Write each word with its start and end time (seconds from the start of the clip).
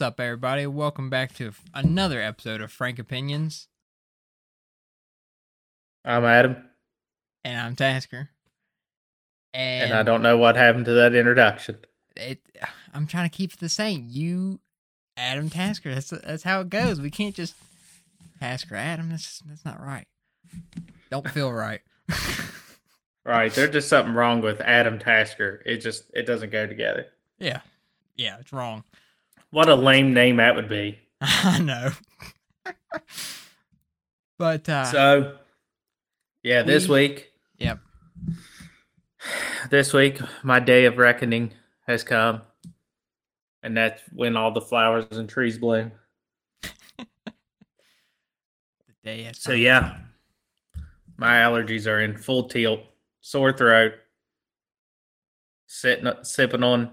What's 0.00 0.12
up, 0.12 0.18
everybody? 0.18 0.66
Welcome 0.66 1.10
back 1.10 1.34
to 1.34 1.52
another 1.74 2.22
episode 2.22 2.62
of 2.62 2.72
Frank 2.72 2.98
Opinions, 2.98 3.68
I'm 6.06 6.24
Adam, 6.24 6.56
and 7.44 7.60
I'm 7.60 7.76
Tasker. 7.76 8.30
And, 9.52 9.90
and 9.90 9.92
I 9.92 10.02
don't 10.02 10.22
know 10.22 10.38
what 10.38 10.56
happened 10.56 10.86
to 10.86 10.92
that 10.92 11.14
introduction. 11.14 11.80
It, 12.16 12.38
I'm 12.94 13.06
trying 13.06 13.28
to 13.28 13.36
keep 13.36 13.52
it 13.52 13.60
the 13.60 13.68
same. 13.68 14.06
You, 14.08 14.60
Adam 15.18 15.50
Tasker. 15.50 15.92
That's 15.92 16.08
that's 16.08 16.44
how 16.44 16.62
it 16.62 16.70
goes. 16.70 16.98
We 16.98 17.10
can't 17.10 17.34
just 17.34 17.54
Tasker 18.38 18.76
Adam. 18.76 19.10
That's 19.10 19.40
that's 19.40 19.66
not 19.66 19.82
right. 19.82 20.06
Don't 21.10 21.28
feel 21.28 21.52
right. 21.52 21.82
Right, 23.22 23.52
there's 23.52 23.70
just 23.70 23.90
something 23.90 24.14
wrong 24.14 24.40
with 24.40 24.62
Adam 24.62 24.98
Tasker. 24.98 25.62
It 25.66 25.82
just 25.82 26.04
it 26.14 26.24
doesn't 26.24 26.50
go 26.50 26.66
together. 26.66 27.08
yeah, 27.38 27.60
yeah, 28.16 28.38
it's 28.40 28.50
wrong. 28.50 28.82
What 29.50 29.68
a 29.68 29.74
lame 29.74 30.14
name 30.14 30.36
that 30.36 30.54
would 30.54 30.68
be. 30.68 30.98
I 31.20 31.58
know. 31.60 31.90
but 34.38 34.68
uh, 34.68 34.84
So, 34.84 35.36
yeah, 36.42 36.62
this 36.62 36.88
we- 36.88 37.08
week, 37.08 37.32
yep. 37.58 37.80
this 39.70 39.92
week, 39.92 40.20
my 40.42 40.60
day 40.60 40.84
of 40.86 40.98
reckoning 40.98 41.52
has 41.86 42.02
come, 42.04 42.42
and 43.62 43.76
that's 43.76 44.00
when 44.12 44.36
all 44.36 44.52
the 44.52 44.60
flowers 44.60 45.06
and 45.10 45.28
trees 45.28 45.58
bloom. 45.58 45.92
The 47.02 47.04
day 49.04 49.22
has 49.24 49.38
So 49.40 49.52
yeah, 49.52 49.96
my 51.16 51.36
allergies 51.36 51.86
are 51.90 52.00
in 52.00 52.16
full 52.16 52.44
tilt, 52.48 52.80
sore 53.22 53.52
throat, 53.52 53.94
sitting 55.66 56.10
sipping 56.22 56.62
on 56.62 56.90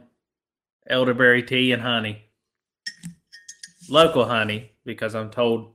elderberry 0.90 1.44
tea 1.44 1.72
and 1.74 1.82
honey, 1.82 2.24
local 3.90 4.26
honey 4.26 4.72
because 4.86 5.16
I'm 5.16 5.30
told 5.30 5.74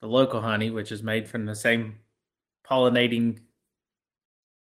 the 0.00 0.06
local 0.06 0.40
honey, 0.40 0.70
which 0.70 0.92
is 0.92 1.02
made 1.02 1.28
from 1.28 1.44
the 1.46 1.54
same 1.54 1.96
pollinating 2.68 3.38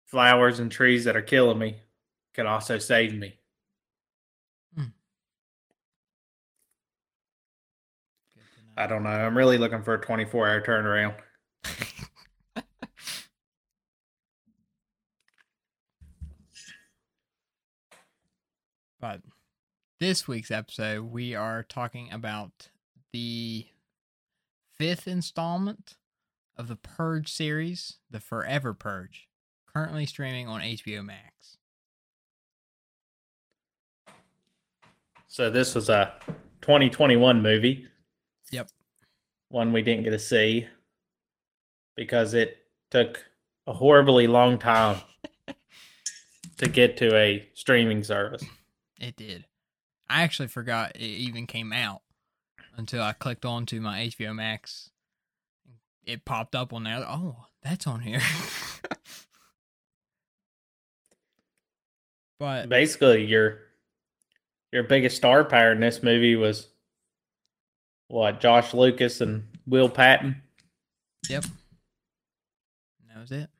flowers 0.06 0.60
and 0.60 0.70
trees 0.70 1.04
that 1.04 1.16
are 1.16 1.22
killing 1.22 1.58
me, 1.58 1.76
can 2.34 2.46
also 2.46 2.78
save 2.78 3.14
me. 3.14 3.38
Good. 4.76 4.92
I 8.76 8.86
don't 8.86 9.02
know. 9.02 9.10
I'm 9.10 9.36
really 9.36 9.58
looking 9.58 9.82
for 9.82 9.94
a 9.94 10.00
24 10.00 10.48
hour 10.48 10.60
turnaround. 10.60 11.14
But 18.98 19.20
this 19.98 20.28
week's 20.28 20.50
episode, 20.50 21.10
we 21.10 21.34
are 21.34 21.62
talking 21.62 22.12
about 22.12 22.68
the 23.12 23.66
fifth 24.78 25.08
installment 25.08 25.94
of 26.56 26.68
the 26.68 26.76
Purge 26.76 27.32
series, 27.32 27.96
The 28.10 28.20
Forever 28.20 28.74
Purge, 28.74 29.28
currently 29.66 30.06
streaming 30.06 30.48
on 30.48 30.60
HBO 30.60 31.04
Max. 31.04 31.56
So 35.28 35.50
this 35.50 35.74
was 35.74 35.88
a 35.88 36.14
2021 36.62 37.42
movie. 37.42 37.86
Yep. 38.50 38.68
One 39.48 39.72
we 39.72 39.82
didn't 39.82 40.04
get 40.04 40.10
to 40.10 40.18
see 40.18 40.66
because 41.94 42.34
it 42.34 42.58
took 42.90 43.24
a 43.66 43.72
horribly 43.72 44.26
long 44.26 44.58
time 44.58 45.00
to 46.58 46.68
get 46.68 46.96
to 46.98 47.14
a 47.16 47.48
streaming 47.54 48.04
service. 48.04 48.44
It 49.00 49.16
did. 49.16 49.44
I 50.08 50.22
actually 50.22 50.48
forgot 50.48 50.92
it 50.94 51.00
even 51.02 51.46
came 51.46 51.72
out 51.72 52.02
until 52.76 53.02
I 53.02 53.12
clicked 53.12 53.44
onto 53.44 53.80
my 53.80 54.06
HBO 54.06 54.34
Max. 54.34 54.90
It 56.04 56.24
popped 56.24 56.54
up 56.54 56.72
on 56.72 56.84
there. 56.84 57.04
Oh, 57.06 57.46
that's 57.62 57.86
on 57.86 58.00
here. 58.00 58.20
but 62.38 62.68
Basically, 62.68 63.24
your 63.24 63.58
your 64.72 64.84
biggest 64.84 65.16
star 65.16 65.42
power 65.44 65.72
in 65.72 65.80
this 65.80 66.02
movie 66.02 66.36
was 66.36 66.68
what 68.08 68.40
Josh 68.40 68.72
Lucas 68.72 69.20
and 69.20 69.48
Will 69.66 69.88
Patton. 69.88 70.42
Yep. 71.28 71.44
That 73.08 73.20
was 73.20 73.32
it. 73.32 73.50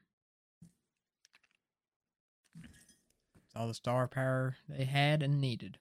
It's 2.63 3.57
all 3.57 3.67
the 3.67 3.75
star 3.75 4.07
power 4.07 4.57
they 4.69 4.85
had 4.85 5.23
and 5.23 5.41
needed. 5.41 5.79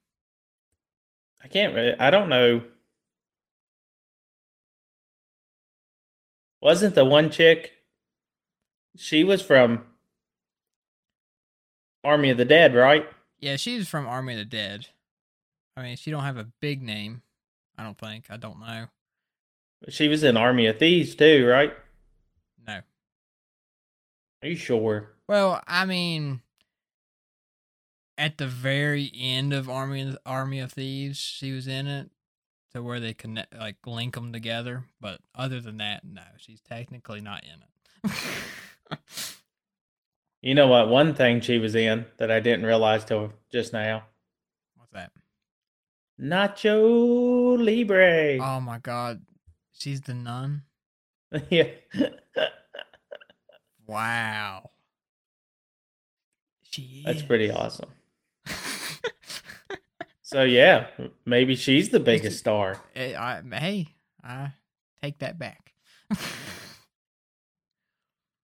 I 1.46 1.48
can't. 1.48 1.76
Really, 1.76 1.94
I 2.00 2.10
don't 2.10 2.28
know. 2.28 2.64
Wasn't 6.60 6.96
the 6.96 7.06
one 7.06 7.30
chick? 7.30 7.72
She 8.98 9.24
was 9.24 9.44
from 9.44 9.86
Army 12.04 12.32
of 12.32 12.38
the 12.38 12.46
Dead, 12.46 12.74
right? 12.74 13.06
Yeah, 13.40 13.58
she's 13.58 13.88
from 13.88 14.08
Army 14.08 14.34
of 14.34 14.40
the 14.40 14.46
Dead. 14.46 14.88
I 15.78 15.84
mean, 15.84 15.98
she 15.98 16.10
don't 16.10 16.24
have 16.24 16.38
a 16.38 16.48
big 16.62 16.82
name. 16.82 17.22
I 17.78 17.84
don't 17.84 17.98
think. 17.98 18.26
I 18.32 18.38
don't 18.38 18.60
know. 18.60 18.88
She 19.90 20.08
was 20.08 20.24
in 20.24 20.38
Army 20.38 20.66
of 20.66 20.80
Thieves 20.80 21.14
too, 21.14 21.46
right? 21.46 21.74
No. 22.66 22.80
Are 24.42 24.48
you 24.48 24.56
sure? 24.56 25.12
Well, 25.28 25.62
I 25.68 25.86
mean, 25.86 26.42
at 28.18 28.38
the 28.38 28.48
very 28.48 29.12
end 29.18 29.54
of 29.54 29.70
Army 29.70 30.16
Army 30.26 30.60
of 30.60 30.74
Thieves, 30.74 31.18
she 31.18 31.52
was 31.52 31.68
in 31.68 31.88
it, 31.88 32.10
to 32.74 32.82
where 32.82 33.00
they 33.00 33.14
connect, 33.14 33.56
like 33.58 33.78
link 33.86 34.16
them 34.16 34.34
together. 34.34 34.86
But 35.00 35.20
other 35.34 35.60
than 35.60 35.78
that, 35.78 36.04
no, 36.04 36.22
she's 36.38 36.62
technically 36.62 37.22
not 37.22 37.44
in 37.44 38.10
it. 38.12 38.98
You 40.46 40.54
know 40.54 40.68
what? 40.68 40.90
One 40.90 41.16
thing 41.16 41.42
she 41.42 41.58
was 41.58 41.74
in 41.74 42.06
that 42.18 42.30
I 42.30 42.40
didn't 42.40 42.68
realize 42.68 43.04
till 43.04 43.34
just 43.52 43.74
now. 43.74 44.04
What's 44.76 44.92
that? 44.92 45.12
Nacho 46.22 47.58
Libre. 47.58 48.38
Oh 48.40 48.62
my 48.62 48.78
god, 48.78 49.22
she's 49.74 50.02
the 50.02 50.14
nun. 50.14 50.62
yeah. 51.50 51.70
Wow. 53.88 54.70
She 56.62 57.02
That's 57.04 57.22
is. 57.22 57.24
pretty 57.24 57.50
awesome. 57.50 57.90
So 60.22 60.44
yeah, 60.44 60.88
maybe 61.26 61.56
she's 61.56 61.90
the 61.90 62.00
biggest 62.00 62.40
star. 62.40 62.82
I, 62.96 63.42
hey, 63.54 63.88
I 64.24 64.54
take 65.02 65.20
that 65.20 65.38
back. 65.38 65.74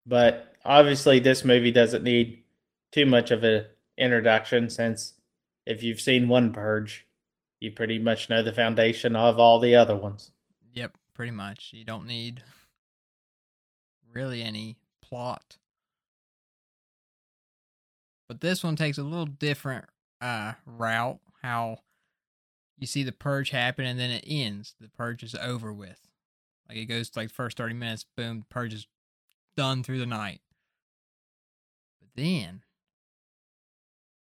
But 0.06 0.56
obviously, 0.64 1.20
this 1.20 1.44
movie 1.44 1.72
doesn't 1.72 2.04
need 2.04 2.44
too 2.92 3.06
much 3.06 3.32
of 3.32 3.44
an 3.44 3.66
introduction 3.98 4.70
since 4.70 5.14
if 5.66 5.84
you've 5.84 6.02
seen 6.02 6.28
one 6.28 6.54
Purge, 6.54 7.08
you 7.60 7.72
pretty 7.72 8.00
much 8.00 8.30
know 8.30 8.44
the 8.44 8.54
foundation 8.54 9.16
of 9.16 9.40
all 9.40 9.60
the 9.60 9.75
other 9.75 9.96
ones. 9.96 10.31
Yep, 10.74 10.98
pretty 11.14 11.31
much. 11.31 11.72
You 11.74 11.84
don't 11.84 12.07
need 12.07 12.44
really 14.14 14.42
any 14.42 14.78
plot. 15.02 15.57
But 18.28 18.42
this 18.42 18.64
one 18.64 18.75
takes 18.75 18.98
a 18.98 19.04
little 19.04 19.25
different 19.25 19.86
uh 20.21 20.53
route 20.65 21.19
how 21.41 21.79
you 22.77 22.88
see 22.88 23.03
the 23.03 23.12
purge 23.12 23.50
happen 23.50 23.85
and 23.85 24.00
then 24.00 24.12
it 24.12 24.23
ends. 24.27 24.75
The 24.79 24.89
purge 24.89 25.23
is 25.23 25.35
over 25.35 25.73
with. 25.73 26.07
Like 26.68 26.77
it 26.77 26.85
goes 26.85 27.12
like 27.15 27.29
first 27.29 27.57
30 27.57 27.73
minutes, 27.73 28.06
boom, 28.15 28.45
purge 28.50 28.73
is 28.73 28.88
done 29.57 29.83
through 29.83 30.00
the 30.00 30.06
night. 30.06 30.41
But 32.00 32.09
then 32.15 32.62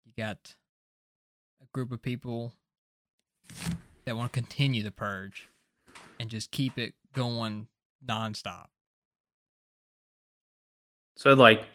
you 0.05 0.13
got 0.17 0.55
a 1.63 1.67
group 1.73 1.93
of 1.93 2.03
people 2.03 2.53
that 4.05 4.17
want 4.17 4.33
to 4.33 4.41
continue 4.41 4.83
the 4.83 4.91
purge 4.91 5.49
and 6.19 6.29
just 6.29 6.51
keep 6.51 6.79
it 6.79 6.95
going 7.15 7.69
nonstop. 8.07 8.67
So, 11.17 11.35
like, 11.35 11.67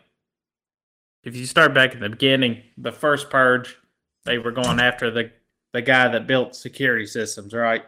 if 1.24 1.36
you 1.36 1.45
start 1.45 1.74
back 1.74 1.94
at 1.94 2.00
the 2.00 2.10
beginning, 2.10 2.63
the 2.77 2.92
first 2.92 3.30
Purge, 3.30 3.77
they 4.25 4.38
were 4.38 4.51
going 4.51 4.80
after 4.80 5.10
the 5.12 5.31
the 5.74 5.81
guy 5.81 6.07
that 6.07 6.27
built 6.27 6.56
security 6.56 7.06
systems, 7.06 7.54
right? 7.54 7.83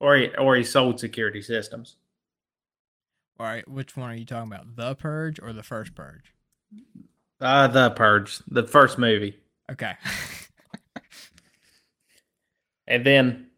Or 0.00 0.16
he, 0.16 0.28
or 0.36 0.56
he 0.56 0.64
sold 0.64 0.98
security 1.00 1.40
systems. 1.40 1.96
All 3.38 3.46
right, 3.46 3.66
which 3.68 3.96
one 3.96 4.10
are 4.10 4.16
you 4.16 4.24
talking 4.24 4.52
about? 4.52 4.76
The 4.76 4.94
purge 4.94 5.38
or 5.40 5.52
the 5.52 5.62
first 5.62 5.94
purge? 5.94 6.32
Uh, 7.40 7.68
the 7.68 7.90
Purge, 7.90 8.38
the 8.48 8.66
first 8.66 8.98
movie. 8.98 9.36
Okay. 9.70 9.92
And 12.86 13.04
then 13.04 13.48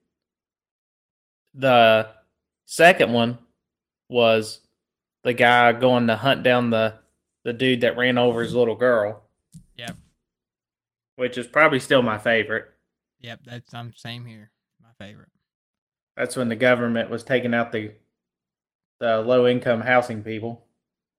the 1.54 2.08
second 2.64 3.12
one 3.12 3.38
was 4.08 4.60
the 5.22 5.34
guy 5.34 5.72
going 5.72 6.06
to 6.06 6.16
hunt 6.16 6.42
down 6.42 6.70
the 6.70 6.94
the 7.44 7.52
dude 7.52 7.82
that 7.82 7.96
ran 7.96 8.18
over 8.18 8.42
his 8.42 8.54
little 8.54 8.74
girl. 8.74 9.22
Which 11.18 11.36
is 11.36 11.48
probably 11.48 11.80
still 11.80 12.00
my 12.00 12.16
favorite. 12.16 12.66
Yep, 13.20 13.40
that's 13.44 13.74
I'm 13.74 13.92
same 13.92 14.24
here. 14.24 14.52
my 14.80 15.04
favorite. 15.04 15.30
That's 16.16 16.36
when 16.36 16.48
the 16.48 16.54
government 16.54 17.10
was 17.10 17.24
taking 17.24 17.54
out 17.54 17.72
the 17.72 17.92
the 19.00 19.18
low 19.18 19.48
income 19.48 19.80
housing 19.80 20.22
people. 20.22 20.64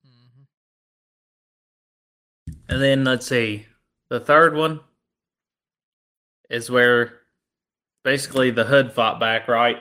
Mm-hmm. 0.08 0.44
And 2.70 2.82
then 2.82 3.04
let's 3.04 3.28
see. 3.28 3.66
The 4.10 4.22
third 4.22 4.56
one 4.56 4.80
is 6.50 6.72
where 6.72 7.20
basically 8.06 8.52
the 8.52 8.64
hood 8.64 8.94
fought 8.94 9.20
back, 9.20 9.50
right? 9.50 9.80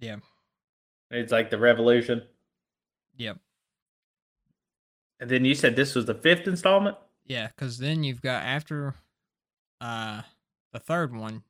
Yeah. 0.00 0.16
It's 1.12 1.30
like 1.30 1.50
the 1.50 1.58
revolution. 1.58 2.22
Yep. 3.16 3.38
And 5.20 5.30
then 5.30 5.44
you 5.44 5.54
said 5.54 5.76
this 5.76 5.94
was 5.94 6.06
the 6.06 6.14
fifth 6.14 6.48
installment? 6.48 6.96
Yeah, 7.26 7.46
because 7.46 7.78
then 7.78 8.02
you've 8.02 8.22
got 8.22 8.42
after 8.42 8.96
uh 9.82 10.22
the 10.72 10.78
third 10.78 11.14
one, 11.14 11.42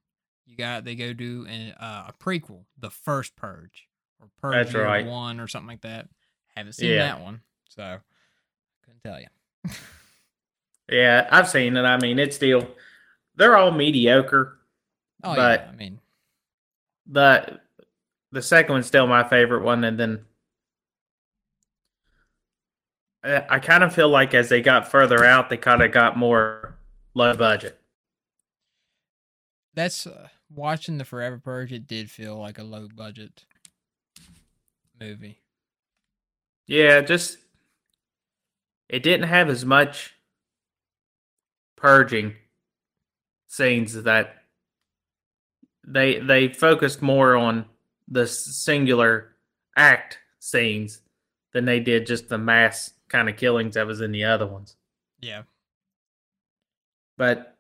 you 0.47 0.57
got 0.57 0.85
they 0.85 0.95
go 0.97 1.13
do 1.13 1.47
an, 1.49 1.73
uh, 1.73 2.09
a 2.09 2.13
prequel, 2.21 2.65
the 2.79 2.91
first 2.91 3.37
Purge 3.37 3.87
or 4.21 4.29
Purge 4.41 4.55
That's 4.67 4.75
right. 4.75 5.07
One 5.07 5.39
or 5.39 5.47
something 5.47 5.69
like 5.69 5.83
that. 5.83 6.09
Haven't 6.57 6.73
seen 6.73 6.91
Yeah. 6.91 6.99
that 7.07 7.21
one, 7.21 7.43
so 7.69 7.99
couldn't 8.85 9.01
tell 9.05 9.21
you. 9.21 9.27
Yeah, 10.91 11.27
I've 11.31 11.49
seen 11.49 11.77
it. 11.77 11.85
I 11.85 11.97
mean, 11.99 12.19
it's 12.19 12.37
still 12.37 12.69
they're 13.37 13.57
all 13.57 13.71
mediocre. 13.71 14.59
Oh 15.25 15.35
But- 15.35 15.61
yeah, 15.67 15.71
I 15.71 15.77
mean, 15.77 16.01
The 17.07 17.61
the 18.33 18.43
second 18.43 18.73
one's 18.75 18.87
still 18.87 19.07
my 19.07 19.23
favorite 19.27 19.63
one, 19.63 19.85
and 19.85 19.99
then 19.99 20.27
I 23.25 23.45
I 23.49 23.59
kind 23.61 23.85
of 23.85 23.95
feel 23.95 24.09
like 24.09 24.35
as 24.35 24.49
they 24.49 24.61
got 24.61 24.91
further 24.91 25.25
out, 25.25 25.49
they 25.51 25.57
kind 25.57 25.83
of 25.83 25.93
got 25.93 26.17
more 26.19 26.75
low 27.15 27.35
budget. 27.37 27.81
That's 29.75 30.07
uh, 30.07 30.29
watching 30.51 30.99
the 30.99 31.05
Forever 31.05 31.39
Purge. 31.39 31.73
It 31.73 31.87
did 31.87 32.11
feel 32.11 32.37
like 32.39 32.59
a 32.59 32.63
low 32.63 32.89
budget 32.95 33.45
movie. 35.01 35.39
Yeah, 36.67 37.01
just 37.01 37.39
it 38.89 39.03
didn't 39.03 39.29
have 39.29 39.49
as 39.49 39.65
much 39.65 40.15
purging 41.77 42.35
scenes 43.49 44.03
that 44.03 44.45
they 45.85 46.21
they 46.21 46.49
focused 46.49 47.03
more 47.03 47.37
on 47.37 47.67
the 48.09 48.27
singular 48.27 49.35
act 49.77 50.19
scenes 50.39 51.01
than 51.53 51.65
they 51.65 51.81
did 51.81 52.07
just 52.07 52.29
the 52.29 52.39
mass 52.39 52.93
kind 53.09 53.29
of 53.29 53.37
killings 53.37 53.75
that 53.75 53.87
was 53.87 54.01
in 54.01 54.13
the 54.13 54.25
other 54.25 54.47
ones. 54.47 54.77
Yeah, 55.21 55.43
But 57.17 57.52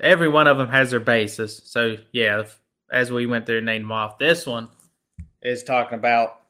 every 0.00 0.28
one 0.28 0.46
of 0.46 0.58
them 0.58 0.68
has 0.68 0.90
their 0.90 1.00
basis. 1.00 1.62
So 1.64 1.96
yeah, 2.12 2.40
if- 2.40 2.60
as 2.90 3.12
we 3.12 3.26
went 3.26 3.44
through 3.44 3.58
and 3.58 3.66
named 3.66 3.84
them 3.84 3.92
off, 3.92 4.18
this 4.18 4.46
one 4.46 4.68
is 5.42 5.62
talking 5.62 5.98
about 5.98 6.40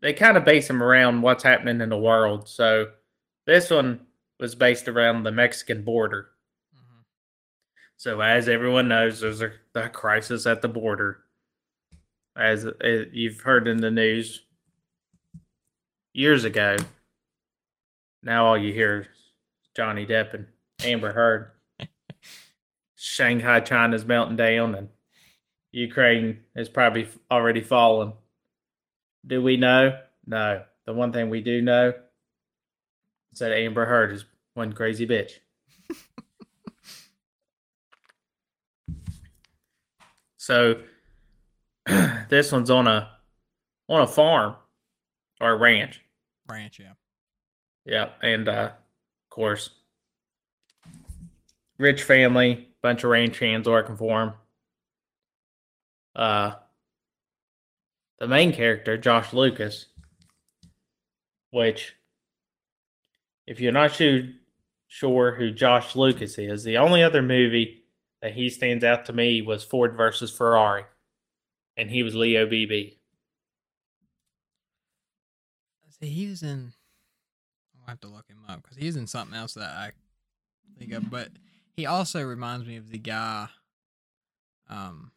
they 0.00 0.12
kind 0.12 0.36
of 0.36 0.44
base 0.44 0.66
them 0.66 0.82
around 0.82 1.22
what's 1.22 1.44
happening 1.44 1.80
in 1.80 1.88
the 1.88 1.96
world. 1.98 2.48
So 2.48 2.92
this 3.46 3.70
one 3.70 4.06
was 4.38 4.54
based 4.54 4.88
around 4.88 5.22
the 5.22 5.30
Mexican 5.30 5.84
border. 5.84 6.30
hmm 6.74 7.00
So 7.96 8.20
as 8.20 8.48
everyone 8.48 8.88
knows, 8.88 9.20
there's 9.20 9.42
a, 9.42 9.52
a 9.74 9.88
crisis 9.88 10.46
at 10.46 10.62
the 10.62 10.68
border. 10.68 11.20
As 12.36 12.64
uh, 12.64 13.04
you've 13.12 13.40
heard 13.42 13.68
in 13.68 13.76
the 13.76 13.90
news 13.90 14.42
years 16.12 16.44
ago, 16.44 16.76
now 18.22 18.46
all 18.46 18.58
you 18.58 18.72
hear 18.72 19.02
is 19.02 19.06
Johnny 19.76 20.06
Depp 20.06 20.34
and 20.34 20.46
Amber 20.84 21.12
Heard. 21.12 21.50
Shanghai, 22.96 23.60
China's 23.60 24.04
melting 24.04 24.36
down, 24.36 24.74
and 24.74 24.88
Ukraine 25.72 26.40
is 26.54 26.68
probably 26.68 27.08
already 27.30 27.60
fallen. 27.60 28.12
Do 29.26 29.42
we 29.42 29.56
know? 29.56 29.98
No. 30.26 30.62
The 30.86 30.92
one 30.92 31.12
thing 31.12 31.30
we 31.30 31.40
do 31.40 31.62
know 31.62 31.92
is 33.32 33.38
that 33.38 33.52
Amber 33.52 33.86
Heard 33.86 34.12
is 34.12 34.24
one 34.54 34.72
crazy 34.72 35.06
bitch. 35.06 35.32
So 40.50 40.80
this 41.86 42.50
one's 42.50 42.70
on 42.70 42.88
a 42.88 43.10
on 43.88 44.00
a 44.00 44.06
farm 44.06 44.56
or 45.40 45.52
a 45.52 45.56
ranch. 45.56 46.00
Ranch. 46.48 46.80
Yeah, 46.80 46.94
Yeah, 47.84 48.08
and 48.20 48.48
uh, 48.48 48.72
of 48.72 49.30
course, 49.30 49.70
rich 51.80 52.02
family, 52.02 52.68
bunch 52.82 53.04
of 53.04 53.10
ranch 53.10 53.38
hands 53.38 53.66
working 53.66 53.96
for 53.96 54.22
him. 54.22 54.32
Uh, 56.14 56.52
the 58.18 58.28
main 58.28 58.52
character, 58.52 58.98
Josh 58.98 59.32
Lucas, 59.32 59.86
which, 61.50 61.96
if 63.46 63.60
you're 63.60 63.72
not 63.72 63.98
sure, 64.88 65.34
who 65.34 65.50
Josh 65.50 65.96
Lucas 65.96 66.38
is, 66.38 66.64
the 66.64 66.76
only 66.76 67.02
other 67.02 67.22
movie 67.22 67.84
that 68.20 68.34
he 68.34 68.50
stands 68.50 68.84
out 68.84 69.06
to 69.06 69.14
me 69.14 69.40
was 69.40 69.64
Ford 69.64 69.96
versus 69.96 70.30
Ferrari, 70.30 70.84
and 71.78 71.90
he 71.90 72.02
was 72.02 72.14
Leo 72.14 72.46
Beebe. 72.46 72.92
see, 75.98 76.08
he 76.08 76.28
was 76.28 76.42
in. 76.42 76.74
I'll 77.80 77.88
have 77.88 78.00
to 78.00 78.08
look 78.08 78.28
him 78.28 78.44
up 78.46 78.62
because 78.62 78.76
he's 78.76 78.96
in 78.96 79.06
something 79.06 79.36
else 79.36 79.54
that 79.54 79.70
I 79.70 79.92
think 80.78 80.92
of, 80.92 81.10
but 81.10 81.30
he 81.76 81.86
also 81.86 82.22
reminds 82.22 82.66
me 82.66 82.76
of 82.76 82.90
the 82.90 82.98
guy. 82.98 83.48
Um, 84.68 85.10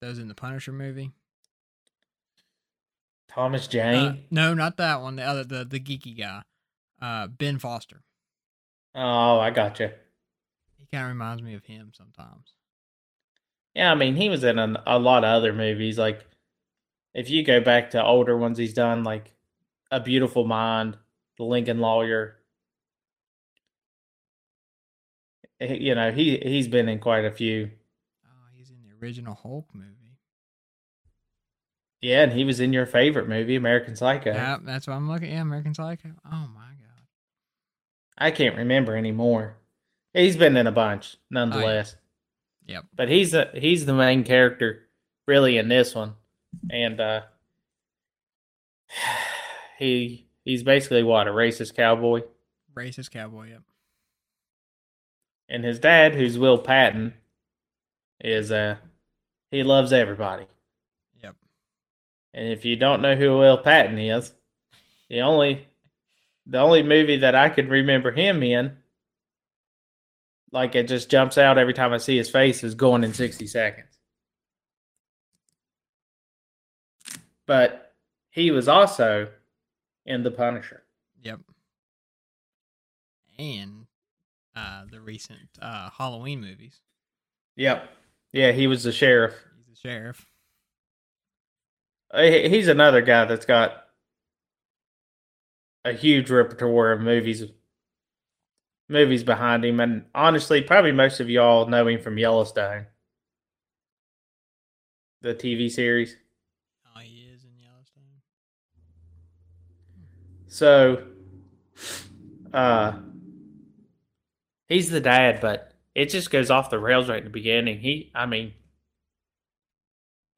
that 0.00 0.08
was 0.08 0.18
in 0.18 0.28
the 0.28 0.34
Punisher 0.34 0.72
movie. 0.72 1.12
Thomas 3.28 3.66
Uh, 3.66 3.70
Jane. 3.70 4.24
no, 4.30 4.54
not 4.54 4.76
that 4.78 5.00
one. 5.02 5.16
The 5.16 5.22
other, 5.24 5.44
the 5.44 5.64
the 5.64 5.80
geeky 5.80 6.16
guy, 6.16 6.42
uh, 7.00 7.26
Ben 7.26 7.58
Foster. 7.58 8.02
oh, 8.94 9.38
I 9.38 9.50
got 9.50 9.78
you. 9.80 9.90
He 10.78 10.86
kind 10.92 11.04
of 11.04 11.08
reminds 11.10 11.42
me 11.42 11.54
of 11.54 11.64
him 11.64 11.92
sometimes. 11.94 12.54
Yeah, 13.74 13.92
I 13.92 13.94
mean, 13.94 14.16
he 14.16 14.28
was 14.28 14.42
in 14.42 14.58
a, 14.58 14.82
a 14.86 14.98
lot 14.98 15.24
of 15.24 15.30
other 15.30 15.52
movies. 15.52 15.98
Like, 15.98 16.26
if 17.14 17.28
you 17.30 17.44
go 17.44 17.60
back 17.60 17.90
to 17.90 18.02
older 18.02 18.36
ones 18.36 18.58
he's 18.58 18.72
done, 18.74 19.04
like 19.04 19.32
A 19.90 20.00
Beautiful 20.00 20.44
Mind, 20.46 20.96
The 21.36 21.44
Lincoln 21.44 21.78
Lawyer. 21.78 22.37
You 25.60 25.94
know, 25.94 26.12
he 26.12 26.38
he's 26.38 26.68
been 26.68 26.88
in 26.88 27.00
quite 27.00 27.24
a 27.24 27.32
few. 27.32 27.70
Oh, 28.24 28.46
he's 28.56 28.70
in 28.70 28.76
the 28.82 29.04
original 29.04 29.34
Hulk 29.34 29.66
movie. 29.74 30.16
Yeah, 32.00 32.22
and 32.22 32.32
he 32.32 32.44
was 32.44 32.60
in 32.60 32.72
your 32.72 32.86
favorite 32.86 33.28
movie, 33.28 33.56
American 33.56 33.96
Psycho. 33.96 34.32
Yeah, 34.32 34.58
that's 34.62 34.86
what 34.86 34.94
I'm 34.94 35.08
looking. 35.10 35.32
Yeah, 35.32 35.40
American 35.40 35.74
Psycho. 35.74 36.10
Oh 36.24 36.48
my 36.54 36.68
god. 36.68 37.06
I 38.16 38.30
can't 38.30 38.56
remember 38.56 38.96
anymore. 38.96 39.56
He's 40.14 40.36
been 40.36 40.56
in 40.56 40.66
a 40.66 40.72
bunch, 40.72 41.16
nonetheless. 41.30 41.96
Yep. 42.66 42.84
But 42.94 43.08
he's 43.08 43.34
a, 43.34 43.50
he's 43.54 43.84
the 43.86 43.94
main 43.94 44.24
character, 44.24 44.88
really, 45.26 45.58
in 45.58 45.68
this 45.68 45.94
one, 45.94 46.14
and 46.70 47.00
uh, 47.00 47.22
he 49.78 50.28
he's 50.44 50.62
basically 50.62 51.02
what 51.02 51.26
a 51.26 51.32
racist 51.32 51.74
cowboy. 51.74 52.22
Racist 52.76 53.10
cowboy. 53.10 53.50
Yep. 53.50 53.62
And 55.48 55.64
his 55.64 55.78
dad, 55.78 56.14
who's 56.14 56.38
Will 56.38 56.58
Patton, 56.58 57.14
is 58.20 58.50
uh 58.50 58.76
he 59.50 59.62
loves 59.62 59.92
everybody. 59.92 60.46
Yep. 61.22 61.36
And 62.34 62.48
if 62.48 62.64
you 62.64 62.76
don't 62.76 63.02
know 63.02 63.16
who 63.16 63.38
Will 63.38 63.58
Patton 63.58 63.98
is, 63.98 64.32
the 65.08 65.22
only 65.22 65.66
the 66.46 66.58
only 66.58 66.82
movie 66.82 67.18
that 67.18 67.34
I 67.34 67.48
could 67.48 67.68
remember 67.68 68.10
him 68.10 68.42
in, 68.42 68.76
like 70.50 70.74
it 70.74 70.88
just 70.88 71.10
jumps 71.10 71.38
out 71.38 71.58
every 71.58 71.74
time 71.74 71.92
I 71.92 71.98
see 71.98 72.16
his 72.16 72.30
face, 72.30 72.64
is 72.64 72.74
Going 72.74 73.04
in 73.04 73.14
sixty 73.14 73.46
seconds. 73.46 73.86
But 77.46 77.94
he 78.30 78.50
was 78.50 78.68
also 78.68 79.28
in 80.04 80.22
The 80.22 80.30
Punisher. 80.30 80.82
Yep. 81.22 81.40
And 83.38 83.86
uh, 84.58 84.84
the 84.90 85.00
recent 85.00 85.48
uh, 85.62 85.90
Halloween 85.90 86.40
movies. 86.40 86.80
Yep. 87.56 87.88
Yeah, 88.32 88.52
he 88.52 88.66
was 88.66 88.82
the 88.82 88.92
sheriff. 88.92 89.34
He's 89.56 89.66
the 89.66 89.88
sheriff. 89.88 90.26
Uh, 92.12 92.22
He's 92.22 92.68
another 92.68 93.02
guy 93.02 93.24
that's 93.26 93.46
got 93.46 93.84
a 95.84 95.92
huge 95.92 96.30
repertoire 96.30 96.92
of 96.92 97.00
movies 97.00 97.44
movies 98.90 99.22
behind 99.22 99.64
him 99.64 99.80
and 99.80 100.04
honestly 100.14 100.62
probably 100.62 100.92
most 100.92 101.20
of 101.20 101.28
y'all 101.30 101.66
know 101.66 101.86
him 101.86 102.00
from 102.00 102.16
Yellowstone 102.18 102.86
the 105.22 105.34
TV 105.34 105.70
series 105.70 106.16
Oh, 106.96 107.00
he 107.00 107.28
is 107.34 107.44
in 107.44 107.50
Yellowstone. 107.58 108.04
so 110.46 111.04
uh 112.52 112.92
he's 114.68 114.90
the 114.90 115.00
dad 115.00 115.40
but 115.40 115.72
it 115.94 116.10
just 116.10 116.30
goes 116.30 116.50
off 116.50 116.70
the 116.70 116.78
rails 116.78 117.08
right 117.08 117.18
in 117.18 117.24
the 117.24 117.30
beginning 117.30 117.78
he 117.78 118.10
I 118.14 118.26
mean 118.26 118.52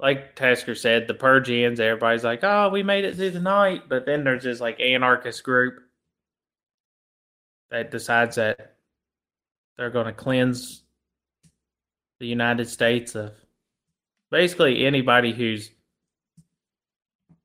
like 0.01 0.35
Tasker 0.35 0.75
said, 0.75 1.07
the 1.07 1.15
purge 1.15 1.51
ends. 1.51 1.79
Everybody's 1.79 2.25
like, 2.25 2.41
"Oh, 2.43 2.71
we 2.71 2.83
made 2.83 3.05
it 3.05 3.17
through 3.17 3.33
the 3.33 3.41
night," 3.41 3.83
but 3.89 4.07
then 4.07 4.25
there's 4.25 4.45
this 4.45 4.61
like 4.61 4.81
anarchist 4.81 5.45
group 5.45 5.79
that 7.71 7.91
decides 7.91 8.37
that 8.37 8.77
they're 9.77 9.91
going 9.91 10.07
to 10.07 10.13
cleanse 10.13 10.83
the 12.19 12.27
United 12.27 12.69
States 12.69 13.15
of 13.15 13.33
basically 14.31 14.87
anybody 14.87 15.33
who's 15.33 15.71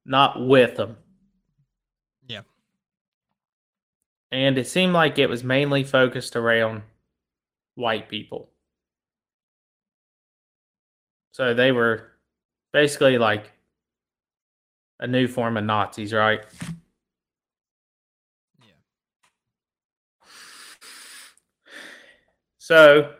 not 0.05 0.45
with 0.45 0.75
them. 0.75 0.97
Yeah. 2.27 2.41
And 4.31 4.57
it 4.57 4.67
seemed 4.67 4.93
like 4.93 5.17
it 5.17 5.29
was 5.29 5.43
mainly 5.43 5.83
focused 5.83 6.35
around 6.35 6.81
white 7.75 8.09
people. 8.09 8.49
So 11.31 11.53
they 11.53 11.71
were 11.71 12.11
basically 12.73 13.17
like 13.17 13.51
a 14.99 15.07
new 15.07 15.27
form 15.27 15.57
of 15.57 15.63
Nazis, 15.65 16.13
right? 16.13 16.41
Yeah. 18.59 18.73
So 22.57 23.13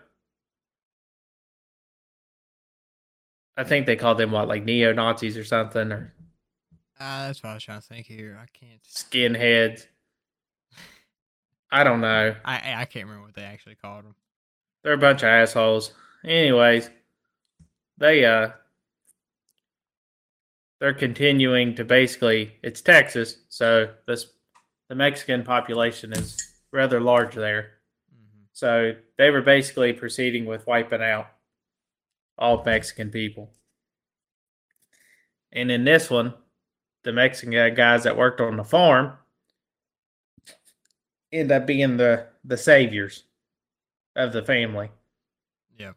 I 3.58 3.64
think 3.64 3.86
they 3.86 3.96
called 3.96 4.18
them 4.18 4.32
what, 4.32 4.48
like 4.48 4.64
neo 4.64 4.92
Nazis 4.94 5.38
or 5.38 5.44
something, 5.44 5.92
or 5.92 6.14
Uh, 7.00 7.28
that's 7.28 7.44
what 7.44 7.50
I 7.52 7.54
was 7.56 7.64
trying 7.64 7.82
to 7.82 7.88
think 7.88 8.08
here. 8.08 8.40
I 8.42 8.48
can't. 8.58 8.82
skinheads. 8.84 9.88
I 11.72 11.84
don't 11.84 12.02
know. 12.02 12.36
I 12.46 12.82
I 12.82 12.86
can't 12.86 13.06
remember 13.06 13.26
what 13.26 13.36
they 13.36 13.44
actually 13.44 13.76
called 13.76 14.06
them. 14.06 14.16
They're 14.84 14.94
a 14.94 14.98
bunch 14.98 15.24
of 15.24 15.30
assholes. 15.30 15.94
Anyways, 16.24 16.90
they 17.98 18.26
uh 18.26 18.50
they're 20.80 20.94
continuing 20.94 21.76
to 21.76 21.84
basically 21.86 22.56
it's 22.62 22.82
Texas, 22.82 23.38
so 23.50 23.90
this 24.08 24.28
the 24.90 24.96
Mexican 24.96 25.44
population 25.44 26.14
is 26.14 26.38
rather 26.72 27.02
large 27.02 27.36
there. 27.36 27.72
hmm 28.12 28.44
So 28.54 28.94
they 29.18 29.30
were 29.32 29.42
basically 29.42 29.94
proceeding 29.94 30.46
with 30.46 30.68
wiping 30.68 31.02
out 31.02 31.28
all 32.38 32.64
Mexican 32.64 33.10
people. 33.10 33.52
And 35.52 35.72
in 35.72 35.86
this 35.86 36.10
one, 36.10 36.34
the 37.04 37.14
Mexican 37.14 37.74
guys 37.76 38.04
that 38.04 38.18
worked 38.18 38.42
on 38.42 38.58
the 38.58 38.64
farm 38.64 39.14
end 41.36 41.52
up 41.52 41.66
being 41.66 41.98
the 41.98 42.28
the 42.44 42.58
saviors 42.58 43.24
of 44.16 44.34
the 44.34 44.44
family. 44.44 44.90
Yeah. 45.78 45.92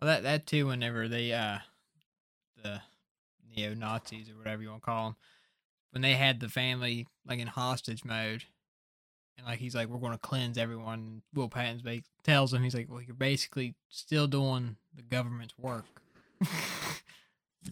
Well, 0.00 0.08
that 0.08 0.22
that 0.24 0.46
too. 0.46 0.66
Whenever 0.66 1.08
they 1.08 1.32
uh, 1.32 1.58
the 2.62 2.80
neo 3.56 3.74
Nazis 3.74 4.28
or 4.30 4.36
whatever 4.36 4.62
you 4.62 4.70
want 4.70 4.82
to 4.82 4.86
call 4.86 5.04
them, 5.06 5.16
when 5.90 6.02
they 6.02 6.14
had 6.14 6.40
the 6.40 6.48
family 6.48 7.06
like 7.26 7.38
in 7.38 7.46
hostage 7.46 8.04
mode, 8.04 8.44
and 9.36 9.46
like 9.46 9.58
he's 9.58 9.74
like, 9.74 9.88
we're 9.88 9.98
going 9.98 10.12
to 10.12 10.18
cleanse 10.18 10.58
everyone. 10.58 11.22
Will 11.34 11.48
Patton's 11.48 11.82
ba- 11.82 12.02
tells 12.24 12.52
him 12.52 12.62
he's 12.62 12.74
like, 12.74 12.90
well, 12.90 13.00
you're 13.00 13.14
basically 13.14 13.74
still 13.88 14.26
doing 14.26 14.76
the 14.94 15.02
government's 15.02 15.56
work. 15.58 15.84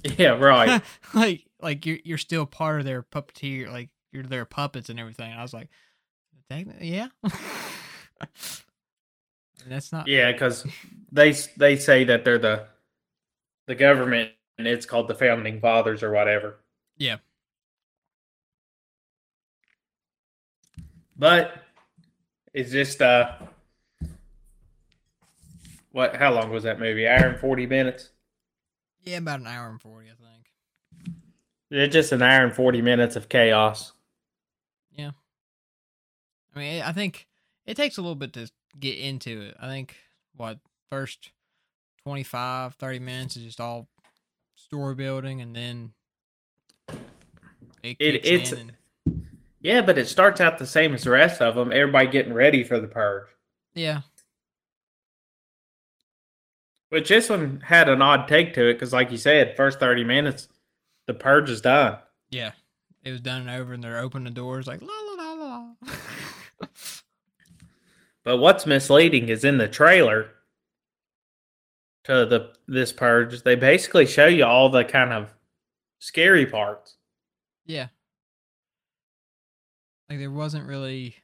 Yeah, 0.18 0.38
right. 0.38 0.82
like 1.14 1.44
like 1.60 1.86
you're 1.86 1.98
you're 2.04 2.18
still 2.18 2.46
part 2.46 2.80
of 2.80 2.84
their 2.86 3.02
puppeteer 3.02 3.70
like 3.72 3.88
you're 4.12 4.22
their 4.22 4.44
puppets 4.44 4.88
and 4.88 5.00
everything. 5.00 5.32
I 5.32 5.42
was 5.42 5.54
like, 5.54 5.68
yeah. 6.80 7.08
That's 9.68 9.92
not 9.92 10.06
yeah, 10.06 10.32
because 10.32 10.66
they 11.10 11.32
they 11.56 11.76
say 11.76 12.04
that 12.04 12.24
they're 12.24 12.38
the 12.38 12.66
the 13.66 13.74
government, 13.74 14.30
and 14.58 14.66
it's 14.66 14.86
called 14.86 15.08
the 15.08 15.14
founding 15.14 15.60
fathers 15.60 16.02
or 16.02 16.12
whatever. 16.12 16.58
Yeah. 16.96 17.16
But 21.18 21.62
it's 22.54 22.70
just 22.70 23.02
uh, 23.02 23.32
what? 25.90 26.14
How 26.14 26.32
long 26.32 26.50
was 26.50 26.64
that 26.64 26.78
movie? 26.78 27.08
Hour 27.08 27.28
and 27.28 27.40
forty 27.40 27.66
minutes. 27.66 28.10
Yeah 29.06 29.18
about 29.18 29.40
an 29.40 29.46
hour 29.46 29.68
and 29.70 29.80
forty, 29.80 30.08
I 30.08 30.14
think. 30.14 31.16
It's 31.70 31.92
just 31.92 32.12
an 32.12 32.20
hour 32.22 32.44
and 32.44 32.54
forty 32.54 32.82
minutes 32.82 33.16
of 33.16 33.28
chaos. 33.28 33.92
Yeah. 34.92 35.12
I 36.54 36.58
mean, 36.58 36.82
I 36.82 36.92
think 36.92 37.26
it 37.66 37.76
takes 37.76 37.96
a 37.96 38.02
little 38.02 38.14
bit 38.14 38.32
to 38.34 38.50
get 38.78 38.98
into 38.98 39.40
it. 39.42 39.56
I 39.60 39.68
think 39.68 39.96
what 40.36 40.58
first 40.90 41.30
25, 42.04 42.74
30 42.76 42.98
minutes 43.00 43.36
is 43.36 43.44
just 43.44 43.60
all 43.60 43.88
story 44.54 44.94
building, 44.94 45.40
and 45.40 45.54
then 45.54 45.92
it, 47.82 47.96
It- 47.98 48.24
it's- 48.26 48.52
in 48.52 48.58
and- 49.06 49.26
Yeah, 49.60 49.82
but 49.82 49.98
it 49.98 50.06
starts 50.06 50.40
out 50.40 50.58
the 50.58 50.66
same 50.66 50.94
as 50.94 51.02
the 51.04 51.10
rest 51.10 51.42
of 51.42 51.56
them. 51.56 51.72
Everybody 51.72 52.06
getting 52.08 52.32
ready 52.32 52.62
for 52.64 52.78
the 52.80 52.86
purge. 52.88 53.26
yeah, 53.74 54.02
Which 56.96 57.10
this 57.10 57.28
one 57.28 57.60
had 57.60 57.90
an 57.90 58.00
odd 58.00 58.26
take 58.26 58.54
to 58.54 58.70
it 58.70 58.72
because, 58.72 58.94
like 58.94 59.10
you 59.10 59.18
said, 59.18 59.54
first 59.54 59.78
thirty 59.78 60.02
minutes, 60.02 60.48
the 61.06 61.12
purge 61.12 61.50
is 61.50 61.60
done. 61.60 61.98
yeah. 62.30 62.52
It 63.04 63.10
was 63.10 63.20
done 63.20 63.42
and 63.42 63.50
over, 63.50 63.74
and 63.74 63.84
they're 63.84 63.98
opening 63.98 64.24
the 64.24 64.30
doors 64.30 64.66
like 64.66 64.80
la 64.80 64.88
la 64.88 65.22
la 65.22 65.32
la. 65.34 65.70
la. 66.62 66.68
But 68.24 68.38
what's 68.38 68.64
misleading 68.64 69.28
is 69.28 69.44
in 69.44 69.58
the 69.58 69.68
trailer 69.68 70.30
to 72.04 72.24
the 72.24 72.54
this 72.66 72.94
purge, 72.94 73.42
they 73.42 73.56
basically 73.56 74.06
show 74.06 74.26
you 74.26 74.46
all 74.46 74.70
the 74.70 74.82
kind 74.82 75.12
of 75.12 75.34
scary 75.98 76.46
parts. 76.46 76.96
Yeah. 77.66 77.88
Like 80.08 80.18
there 80.18 80.30
wasn't 80.30 80.66
really 80.66 81.16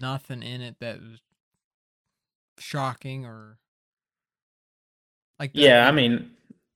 nothing 0.00 0.42
in 0.42 0.62
it 0.62 0.76
that 0.80 0.98
was 1.02 1.20
shocking 2.64 3.24
or 3.26 3.58
like 5.38 5.50
Yeah, 5.54 5.86
I 5.86 5.92
mean, 5.92 6.30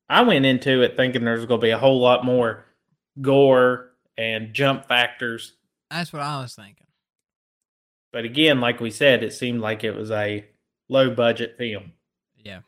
I 0.08 0.22
went 0.22 0.44
into 0.46 0.82
it 0.82 0.96
thinking 0.96 1.24
there's 1.24 1.46
going 1.46 1.60
to 1.60 1.64
be 1.66 1.70
a 1.70 1.78
whole 1.78 2.00
lot 2.00 2.24
more 2.24 2.64
gore 3.20 3.90
and 4.16 4.52
jump 4.52 4.86
factors. 4.86 5.54
that's 5.90 6.12
what 6.12 6.22
I 6.22 6.40
was 6.42 6.54
thinking. 6.54 6.86
But 8.12 8.24
again, 8.24 8.60
like 8.60 8.80
we 8.80 8.90
said, 8.90 9.22
it 9.22 9.32
seemed 9.32 9.60
like 9.60 9.84
it 9.84 9.92
was 9.94 10.10
a 10.10 10.44
low 10.88 11.10
budget 11.14 11.56
film. 11.58 11.92
Yeah. 12.36 12.60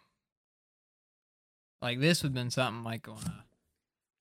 Like 1.83 1.99
this 2.01 2.23
would 2.23 2.29
have 2.31 2.35
been 2.35 2.51
something 2.51 2.85
like 2.85 3.09
on 3.09 3.19
a 3.27 3.45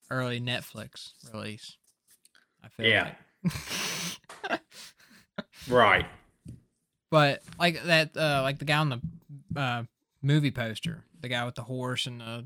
early 0.09 0.39
Netflix 0.39 1.11
release. 1.33 1.77
I 2.63 2.67
feel 2.69 2.85
Yeah. 2.85 3.11
like. 4.49 4.61
Right. 5.67 6.05
But 7.09 7.41
like 7.57 7.83
that, 7.83 8.15
uh, 8.15 8.41
like 8.43 8.59
the 8.59 8.65
guy 8.65 8.77
on 8.77 8.89
the 8.89 9.59
uh, 9.59 9.83
movie 10.21 10.51
poster, 10.51 11.03
the 11.19 11.27
guy 11.29 11.43
with 11.45 11.55
the 11.55 11.63
horse 11.63 12.05
and 12.05 12.21
the 12.21 12.45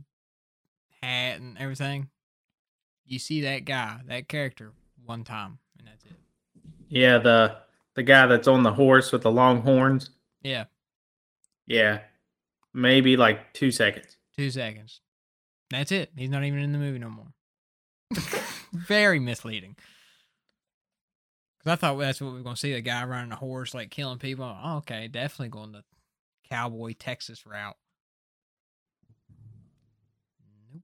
hat 1.02 1.40
and 1.42 1.58
everything. 1.58 2.10
You 3.06 3.20
see 3.20 3.42
that 3.42 3.66
guy, 3.66 4.00
that 4.08 4.28
character, 4.30 4.72
one 5.06 5.24
time, 5.26 5.60
and 5.78 5.88
that's 5.88 6.06
it. 6.06 6.14
Yeah, 6.88 7.18
the 7.18 7.58
the 7.96 8.04
guy 8.04 8.26
that's 8.28 8.48
on 8.48 8.64
the 8.64 8.72
horse 8.74 9.12
with 9.12 9.24
the 9.24 9.32
long 9.32 9.62
horns. 9.62 10.10
Yeah, 10.42 10.66
Yeah. 11.68 12.00
Maybe 12.76 13.16
like 13.18 13.54
2 13.54 13.70
seconds. 13.72 14.18
two 14.36 14.50
seconds. 14.50 15.00
That's 15.70 15.92
it. 15.92 16.12
He's 16.18 16.30
not 16.32 16.44
even 16.44 16.58
in 16.60 16.72
the 16.72 16.80
movie 16.80 16.98
no 16.98 17.10
more. 17.10 17.28
Very 18.74 19.20
misleading. 19.20 19.76
Because 21.64 21.78
I 21.78 21.80
thought 21.80 21.98
that's 21.98 22.20
what 22.20 22.32
we 22.32 22.38
were 22.38 22.44
going 22.44 22.56
to 22.56 22.60
see 22.60 22.74
the 22.74 22.82
guy 22.82 23.06
riding 23.06 23.32
a 23.32 23.38
horse, 23.38 23.74
like 23.74 23.90
killing 23.90 24.20
people. 24.20 24.44
Oh, 24.64 24.78
okay, 24.78 25.08
definitely 25.08 25.50
going 25.50 25.72
the 25.72 25.84
cowboy 26.50 26.94
Texas 27.00 27.46
route. 27.46 27.78
Nope. 30.74 30.84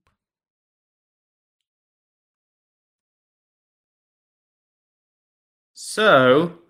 So, 5.74 6.60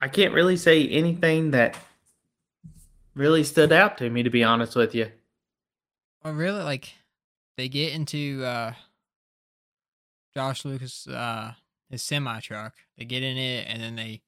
I 0.00 0.08
can't 0.08 0.34
really 0.34 0.56
say 0.56 0.86
anything 0.88 1.50
that 1.52 1.76
really 3.14 3.42
stood 3.42 3.72
out 3.72 3.98
to 3.98 4.10
me, 4.10 4.22
to 4.22 4.30
be 4.30 4.44
honest 4.44 4.76
with 4.76 4.94
you. 4.94 5.10
Well, 6.22 6.34
really, 6.34 6.62
like 6.62 6.92
they 7.56 7.68
get 7.68 7.94
into 7.94 8.44
uh 8.44 8.74
Josh 10.34 10.64
Lucas 10.64 11.06
uh 11.08 11.54
his 11.94 12.02
semi 12.02 12.40
truck. 12.40 12.74
They 12.98 13.04
get 13.04 13.22
in 13.22 13.36
it 13.36 13.66
and 13.68 13.82
then 13.82 13.96
they 13.96 14.22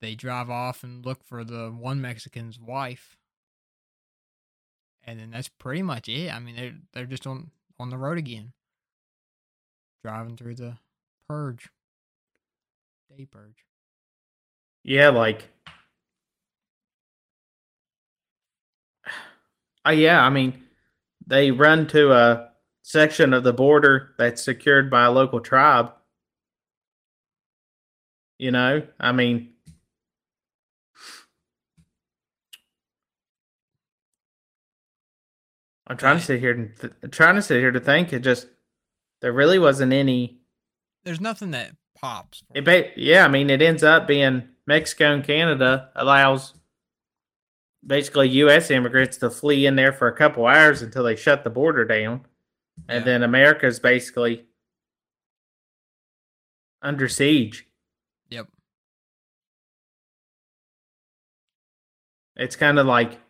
they 0.00 0.14
drive 0.16 0.50
off 0.50 0.82
and 0.82 1.06
look 1.06 1.24
for 1.24 1.44
the 1.44 1.70
one 1.70 2.00
Mexican's 2.00 2.58
wife. 2.58 3.16
And 5.04 5.18
then 5.18 5.30
that's 5.30 5.48
pretty 5.48 5.82
much 5.82 6.08
it. 6.08 6.32
I 6.32 6.38
mean, 6.40 6.56
they're 6.56 6.74
they're 6.92 7.06
just 7.06 7.26
on 7.26 7.50
on 7.78 7.90
the 7.90 7.96
road 7.96 8.18
again, 8.18 8.52
driving 10.04 10.36
through 10.36 10.56
the 10.56 10.76
purge, 11.28 11.70
day 13.16 13.24
purge. 13.24 13.64
Yeah, 14.82 15.08
like. 15.08 15.48
Uh, 19.84 19.90
yeah, 19.90 20.24
I 20.24 20.30
mean, 20.30 20.62
they 21.26 21.50
run 21.50 21.88
to 21.88 22.12
a 22.12 22.51
section 22.82 23.32
of 23.32 23.44
the 23.44 23.52
border 23.52 24.14
that's 24.18 24.42
secured 24.42 24.90
by 24.90 25.04
a 25.04 25.10
local 25.10 25.40
tribe. 25.40 25.92
You 28.38 28.50
know, 28.50 28.82
I 28.98 29.12
mean, 29.12 29.52
I'm 35.86 35.96
trying 35.96 36.18
to 36.18 36.24
sit 36.24 36.40
here 36.40 36.52
and 36.52 36.72
th- 36.80 37.12
trying 37.12 37.36
to 37.36 37.42
sit 37.42 37.60
here 37.60 37.70
to 37.70 37.80
think. 37.80 38.12
It 38.12 38.20
just 38.20 38.48
there 39.20 39.32
really 39.32 39.58
wasn't 39.58 39.92
any. 39.92 40.40
There's 41.04 41.20
nothing 41.20 41.52
that 41.52 41.72
pops. 42.00 42.42
It 42.54 42.64
ba- 42.64 42.90
yeah, 42.96 43.24
I 43.24 43.28
mean, 43.28 43.50
it 43.50 43.62
ends 43.62 43.82
up 43.82 44.06
being 44.06 44.48
Mexico 44.66 45.12
and 45.12 45.24
Canada 45.24 45.90
allows 45.94 46.54
basically 47.84 48.28
U.S. 48.30 48.70
immigrants 48.70 49.16
to 49.18 49.30
flee 49.30 49.66
in 49.66 49.76
there 49.76 49.92
for 49.92 50.08
a 50.08 50.16
couple 50.16 50.46
hours 50.46 50.82
until 50.82 51.04
they 51.04 51.16
shut 51.16 51.44
the 51.44 51.50
border 51.50 51.84
down, 51.84 52.26
and 52.88 53.00
Yeah. 53.00 53.04
then 53.04 53.22
America's 53.22 53.80
basically 53.80 54.46
under 56.80 57.08
siege. 57.08 57.66
Yep. 58.30 58.48
It's 62.36 62.56
kind 62.56 62.78
of 62.78 62.86
like 62.86 63.20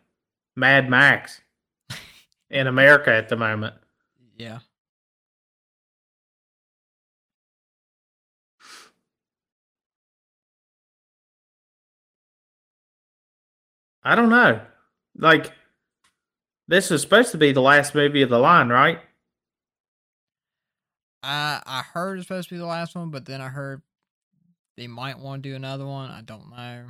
Mad 0.55 0.89
Max 0.89 1.41
in 2.49 2.67
America 2.67 3.11
at 3.11 3.29
the 3.29 3.35
moment. 3.35 3.75
Yeah. 4.37 4.59
I 14.03 14.15
don't 14.15 14.29
know. 14.29 14.61
Like, 15.17 15.51
this 16.67 16.91
is 16.91 17.01
supposed 17.01 17.31
to 17.31 17.37
be 17.37 17.51
the 17.51 17.61
last 17.61 17.95
movie 17.95 18.21
of 18.21 18.29
the 18.29 18.39
line, 18.39 18.69
right? 18.69 18.99
I 21.23 21.61
I 21.65 21.81
heard 21.81 22.19
it's 22.19 22.27
supposed 22.27 22.49
to 22.49 22.55
be 22.55 22.59
the 22.59 22.65
last 22.65 22.95
one, 22.95 23.09
but 23.09 23.25
then 23.25 23.41
I 23.41 23.47
heard 23.49 23.81
they 24.75 24.87
might 24.87 25.19
want 25.19 25.43
to 25.43 25.49
do 25.49 25.55
another 25.55 25.85
one. 25.85 26.11
I 26.11 26.21
don't 26.21 26.49
know. 26.49 26.85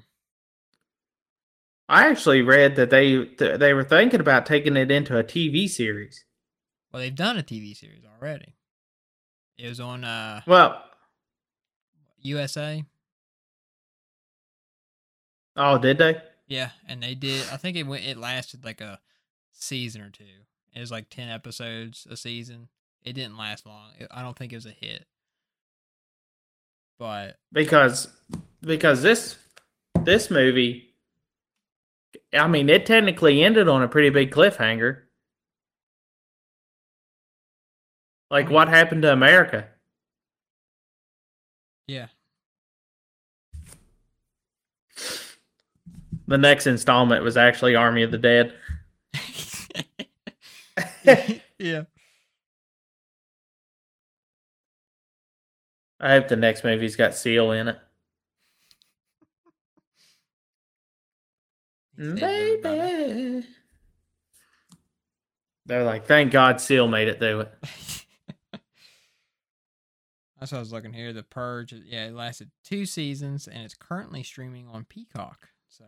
I 1.90 2.08
actually 2.10 2.42
read 2.42 2.76
that 2.78 2.90
they 2.90 3.26
th- 3.26 3.60
they 3.60 3.74
were 3.74 3.84
thinking 3.84 4.20
about 4.20 4.46
taking 4.46 4.78
it 4.78 4.90
into 4.90 5.18
a 5.18 5.24
TV 5.24 5.70
series. 5.70 6.26
Well, 6.92 7.02
they've 7.02 7.14
done 7.14 7.38
a 7.38 7.44
TV 7.44 7.76
series 7.76 8.04
already. 8.06 8.56
It 9.58 9.68
was 9.68 9.80
on 9.80 10.04
uh 10.04 10.42
Well, 10.48 10.84
USA. 12.22 12.84
oh, 15.56 15.78
did 15.78 15.98
they? 15.98 16.22
Yeah, 16.48 16.72
and 16.88 17.02
they 17.04 17.16
did. 17.16 17.46
I 17.52 17.58
think 17.58 17.78
it 17.78 17.84
went. 17.88 18.06
It 18.06 18.18
lasted 18.18 18.64
like 18.64 18.82
a 18.82 19.00
season 19.52 20.02
or 20.02 20.10
two. 20.10 20.24
It 20.74 20.80
was 20.80 20.92
like 20.92 21.10
ten 21.10 21.30
episodes 21.30 22.08
a 22.10 22.16
season. 22.18 22.70
It 23.04 23.14
didn't 23.14 23.38
last 23.38 23.66
long. 23.66 23.92
I 24.12 24.22
don't 24.22 24.38
think 24.38 24.54
it 24.54 24.58
was 24.58 24.66
a 24.66 24.72
hit. 24.72 25.06
But 27.00 27.38
Because 27.52 28.08
because 28.62 29.02
this 29.02 29.38
this 30.04 30.30
movie, 30.30 30.96
I 32.34 32.48
mean, 32.48 32.70
it 32.70 32.86
technically 32.86 33.44
ended 33.44 33.68
on 33.68 33.84
a 33.84 33.88
pretty 33.88 34.10
big 34.10 34.32
cliffhanger. 34.32 35.02
Like, 38.30 38.50
what 38.50 38.68
mm-hmm. 38.68 38.76
happened 38.76 39.02
to 39.04 39.12
America? 39.14 39.68
yeah, 41.88 42.08
The 46.28 46.38
next 46.38 46.68
installment 46.68 47.24
was 47.24 47.36
actually 47.38 47.76
Army 47.76 48.04
of 48.04 48.12
the 48.12 48.18
Dead. 48.18 48.54
yeah. 51.60 51.84
I 56.04 56.12
hope 56.12 56.28
the 56.28 56.36
next 56.36 56.64
movie's 56.64 56.96
got 56.96 57.16
Seal 57.16 57.52
in 57.52 57.70
it. 57.70 57.80
He's 61.98 62.14
dead, 62.14 62.62
brother. 62.62 62.78
Baby. 62.82 63.48
They're 65.66 65.84
like, 65.86 66.06
thank 66.06 66.32
God 66.32 66.60
Seal 66.60 66.88
made 66.88 67.08
it 67.08 67.20
through 67.20 67.42
it. 67.42 67.54
That's 70.40 70.52
what 70.52 70.58
I 70.58 70.60
was 70.60 70.74
looking 70.74 70.92
here. 70.92 71.14
The 71.14 71.24
Purge, 71.24 71.72
yeah, 71.72 72.08
it 72.08 72.14
lasted 72.14 72.52
two 72.66 72.86
seasons 72.86 73.48
and 73.48 73.64
it's 73.64 73.76
currently 73.76 74.24
streaming 74.24 74.68
on 74.68 74.84
Peacock. 74.84 75.48
So 75.70 75.86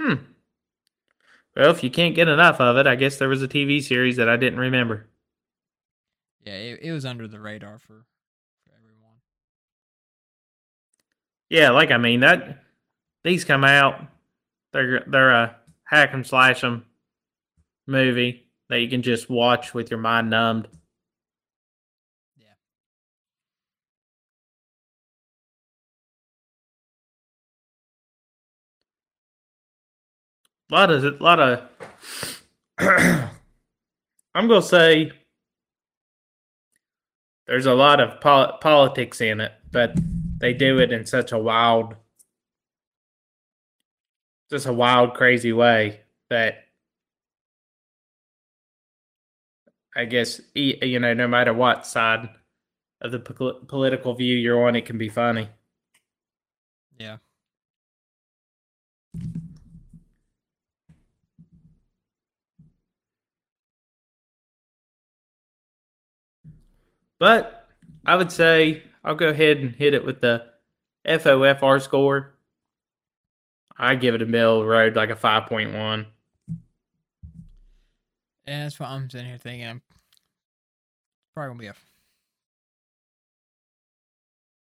Hmm. 0.00 0.14
Well, 1.54 1.70
if 1.70 1.82
you 1.84 1.90
can't 1.90 2.14
get 2.14 2.28
enough 2.28 2.60
of 2.60 2.76
it, 2.78 2.86
I 2.86 2.94
guess 2.96 3.18
there 3.18 3.28
was 3.28 3.42
a 3.42 3.48
TV 3.48 3.82
series 3.82 4.16
that 4.16 4.28
I 4.28 4.36
didn't 4.36 4.58
remember. 4.58 5.06
yeah, 6.44 6.54
it, 6.54 6.80
it 6.82 6.92
was 6.92 7.04
under 7.04 7.28
the 7.28 7.40
radar 7.40 7.78
for 7.78 8.04
for 8.64 8.70
everyone. 8.78 9.16
Yeah, 11.48 11.70
like 11.70 11.90
I 11.90 11.98
mean 11.98 12.20
that 12.20 12.62
these 13.24 13.44
come 13.44 13.64
out. 13.64 14.00
They're 14.72 15.04
they're 15.06 15.30
a 15.30 15.56
hack 15.84 16.10
and 16.12 16.26
slash 16.26 16.62
'em 16.64 16.84
movie 17.86 18.48
that 18.68 18.80
you 18.80 18.88
can 18.88 19.02
just 19.02 19.30
watch 19.30 19.72
with 19.74 19.90
your 19.90 20.00
mind 20.00 20.30
numbed. 20.30 20.68
Yeah. 22.36 22.54
A 30.70 30.74
lot 30.74 30.90
of 30.90 31.04
a 31.04 31.10
lot 31.22 31.40
of. 31.40 31.68
I'm 34.34 34.48
gonna 34.48 34.60
say 34.62 35.12
there's 37.46 37.66
a 37.66 37.74
lot 37.74 38.00
of 38.00 38.20
pol- 38.20 38.58
politics 38.60 39.20
in 39.20 39.40
it, 39.40 39.52
but 39.70 39.94
they 40.38 40.52
do 40.52 40.78
it 40.78 40.92
in 40.92 41.06
such 41.06 41.32
a 41.32 41.38
wild, 41.38 41.94
just 44.50 44.66
a 44.66 44.72
wild, 44.72 45.14
crazy 45.14 45.52
way 45.52 46.00
that 46.30 46.64
I 49.96 50.04
guess 50.04 50.40
you 50.54 50.98
know, 51.00 51.14
no 51.14 51.26
matter 51.26 51.54
what 51.54 51.86
side 51.86 52.28
of 53.00 53.12
the 53.12 53.18
pol- 53.18 53.60
political 53.66 54.14
view 54.14 54.36
you're 54.36 54.66
on, 54.66 54.76
it 54.76 54.84
can 54.86 54.98
be 54.98 55.08
funny. 55.08 55.48
Yeah. 56.98 57.18
But 67.18 67.68
I 68.04 68.16
would 68.16 68.30
say 68.30 68.82
I'll 69.06 69.14
go 69.14 69.28
ahead 69.28 69.58
and 69.58 69.74
hit 69.74 69.94
it 69.94 70.04
with 70.04 70.20
the 70.20 70.44
FOFR 71.06 71.80
score. 71.80 72.34
I 73.78 73.94
give 73.94 74.16
it 74.16 74.22
a 74.22 74.26
middle 74.26 74.66
road 74.66 74.96
like 74.96 75.10
a 75.10 75.14
5.1. 75.14 76.06
Yeah, 78.46 78.62
that's 78.64 78.80
what 78.80 78.88
I'm 78.88 79.08
sitting 79.08 79.28
here 79.28 79.38
thinking. 79.38 79.68
I'm 79.68 79.82
probably 81.34 81.48
gonna 81.48 81.58
be 81.60 81.66
a 81.66 81.74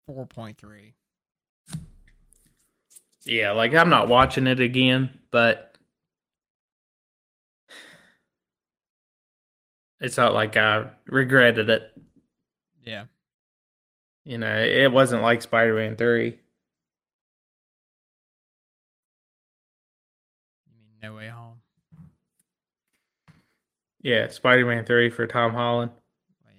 four 0.06 0.26
point 0.26 0.58
three. 0.58 0.94
Yeah, 3.24 3.52
like 3.52 3.74
I'm 3.74 3.90
not 3.90 4.08
watching 4.08 4.46
it 4.46 4.60
again, 4.60 5.18
but 5.30 5.76
it's 10.00 10.16
not 10.16 10.34
like 10.34 10.56
I 10.56 10.86
regretted 11.06 11.68
it. 11.70 11.92
Yeah. 12.82 13.04
You 14.24 14.38
know, 14.38 14.56
it 14.56 14.90
wasn't 14.90 15.22
like 15.22 15.42
Spider 15.42 15.74
Man 15.74 15.96
3. 15.96 16.24
You 16.24 16.30
mean 20.72 20.96
No 21.02 21.14
Way 21.14 21.28
Home? 21.28 21.60
Yeah, 24.00 24.28
Spider 24.28 24.66
Man 24.66 24.84
3 24.84 25.10
for 25.10 25.26
Tom 25.26 25.52
Holland. 25.52 25.90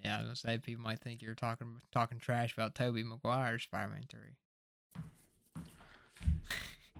Yeah, 0.05 0.17
I 0.17 0.19
was 0.19 0.25
gonna 0.27 0.35
say 0.35 0.57
people 0.59 0.83
might 0.83 0.99
think 0.99 1.23
you're 1.23 1.33
talking 1.33 1.77
talking 1.91 2.19
trash 2.19 2.53
about 2.53 2.75
Tobey 2.75 3.01
Maguire's 3.03 3.63
Spider 3.63 3.89
Man 3.89 4.03
three. 4.07 5.63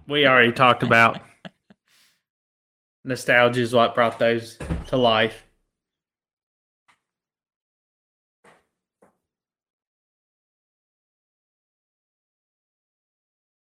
We 0.08 0.26
already 0.26 0.50
talked 0.50 0.82
about 0.82 1.20
nostalgia 3.04 3.60
is 3.60 3.72
what 3.72 3.94
brought 3.94 4.18
those 4.18 4.58
to 4.88 4.96
life. 4.96 5.45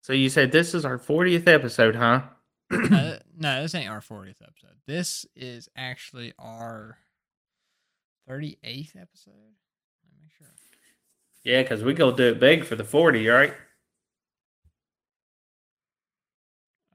So 0.04 0.12
you 0.12 0.28
said 0.28 0.52
this 0.52 0.74
is 0.74 0.84
our 0.84 0.98
40th 0.98 1.48
episode, 1.48 1.96
huh? 1.96 2.24
uh, 2.70 3.16
no, 3.38 3.62
this 3.62 3.74
ain't 3.74 3.89
our 3.89 4.02
40th 4.02 4.42
episode. 4.42 4.76
This 4.86 5.26
is 5.34 5.70
actually 5.78 6.34
our 6.38 6.98
38th 8.30 8.98
episode. 8.98 9.32
Let 10.04 10.12
me 10.12 10.18
make 10.22 10.32
sure. 10.38 10.48
yeah, 11.46 11.62
because 11.62 11.84
we 11.84 11.94
go 11.94 12.12
to 12.12 12.18
do 12.18 12.24
it 12.34 12.39
big 12.42 12.66
for 12.66 12.76
the 12.76 12.84
40, 12.84 13.26
right? 13.30 13.54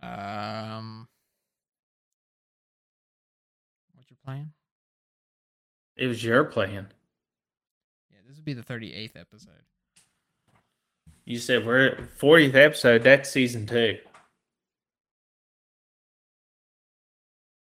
Um, 0.03 1.09
what's 3.95 4.11
your 4.11 4.19
plan? 4.23 4.53
It 5.97 6.09
was 6.09 6.23
your 6.23 6.45
plan. 6.45 6.89
Yeah, 8.11 8.19
this 8.29 8.37
would 8.37 8.45
be 8.45 8.53
the 8.53 8.63
thirty-eighth 8.63 9.17
episode. 9.17 9.65
You 11.29 11.39
said 11.39 11.67
we're 11.67 11.89
at 11.89 12.19
40th 12.19 12.55
episode. 12.55 13.03
That's 13.03 13.29
season 13.29 13.67
two. 13.67 13.99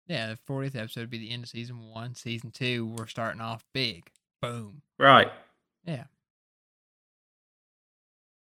Yeah, 0.07 0.27
the 0.27 0.37
fortieth 0.47 0.77
episode 0.77 1.01
would 1.01 1.09
be 1.09 1.17
the 1.17 1.29
end 1.29 1.43
of 1.43 1.49
season 1.49 1.89
one. 1.89 2.15
Season 2.15 2.51
two, 2.51 2.95
we're 2.97 3.07
starting 3.07 3.41
off 3.41 3.65
big. 3.73 4.09
Boom. 4.41 4.81
Right. 4.97 5.29
Yeah. 5.83 6.05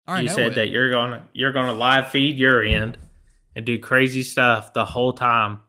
All 0.06 0.16
right. 0.16 0.24
you 0.26 0.30
said 0.30 0.56
that 0.56 0.68
you're 0.68 0.92
gonna 0.92 1.26
you're 1.32 1.54
gonna 1.54 1.74
live 1.74 2.10
feed 2.10 2.38
your 2.38 2.62
end 2.62 2.98
and 3.56 3.66
do 3.66 3.80
crazy 3.80 4.22
stuff 4.22 4.74
the 4.74 4.84
whole 4.84 5.14
time 5.14 5.62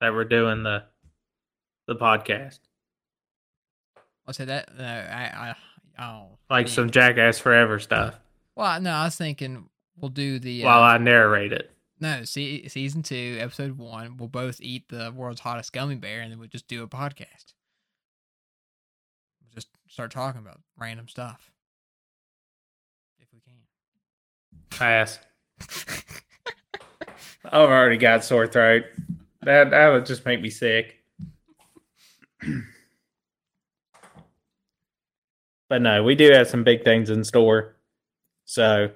that 0.00 0.14
we're 0.14 0.24
doing 0.24 0.62
the 0.62 0.84
the 1.86 1.96
podcast. 1.96 2.60
I 4.26 4.32
said 4.32 4.48
that. 4.48 4.70
Uh, 4.76 4.82
I, 4.82 5.54
I, 5.98 6.02
oh, 6.02 6.38
Like 6.48 6.68
yeah. 6.68 6.72
some 6.72 6.90
Jackass 6.90 7.38
Forever 7.38 7.78
stuff 7.78 8.18
Well, 8.56 8.80
no, 8.80 8.90
I 8.90 9.04
was 9.04 9.16
thinking 9.16 9.68
we'll 10.00 10.08
do 10.08 10.38
the 10.38 10.64
uh, 10.64 10.66
while 10.66 10.82
I 10.82 10.96
narrate 10.98 11.52
it. 11.52 11.70
no 12.00 12.24
see, 12.24 12.66
season 12.68 13.02
two, 13.02 13.36
episode 13.38 13.76
one. 13.76 14.16
We'll 14.16 14.28
both 14.28 14.60
eat 14.62 14.88
the 14.88 15.12
world's 15.14 15.40
hottest 15.40 15.74
gummy 15.74 15.96
bear, 15.96 16.22
and 16.22 16.32
then 16.32 16.38
we'll 16.38 16.48
just 16.48 16.66
do 16.66 16.82
a 16.82 16.88
podcast. 16.88 17.52
We'll 19.42 19.54
just 19.54 19.68
start 19.88 20.10
talking 20.10 20.40
about 20.40 20.60
random 20.78 21.06
stuff 21.06 21.52
if 23.20 23.28
we 23.32 23.40
can. 23.40 23.52
Pass. 24.70 25.18
I've 27.44 27.68
already 27.70 27.98
got 27.98 28.24
sore 28.24 28.46
throat. 28.46 28.84
That 29.42 29.70
that 29.70 29.88
would 29.90 30.06
just 30.06 30.24
make 30.24 30.40
me 30.40 30.48
sick. 30.48 30.96
but 35.68 35.82
no, 35.82 36.02
we 36.02 36.14
do 36.14 36.32
have 36.32 36.48
some 36.48 36.64
big 36.64 36.82
things 36.84 37.10
in 37.10 37.22
store. 37.22 37.75
So 38.46 38.90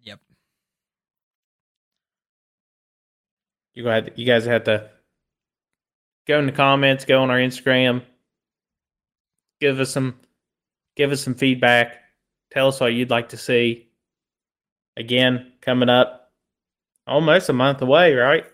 Yep. 0.00 0.18
you 3.74 3.82
go 3.84 3.90
ahead, 3.90 4.12
you 4.16 4.26
guys 4.26 4.44
have 4.46 4.64
to 4.64 4.90
go 6.26 6.38
in 6.38 6.46
the 6.46 6.52
comments, 6.52 7.04
go 7.04 7.22
on 7.22 7.30
our 7.30 7.36
Instagram, 7.38 8.02
give 9.60 9.78
us 9.78 9.90
some 9.90 10.18
give 10.96 11.12
us 11.12 11.22
some 11.22 11.34
feedback. 11.34 11.96
Tell 12.50 12.68
us 12.68 12.80
what 12.80 12.94
you'd 12.94 13.10
like 13.10 13.28
to 13.28 13.36
see. 13.36 13.88
Again, 14.96 15.52
coming 15.60 15.88
up 15.88 16.32
almost 17.06 17.48
a 17.48 17.52
month 17.52 17.80
away, 17.82 18.14
right? 18.14 18.44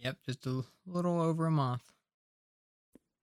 Yep. 0.00 0.16
Just 0.26 0.46
a 0.46 0.62
little 0.86 1.20
over 1.20 1.46
a 1.46 1.50
month. 1.50 1.82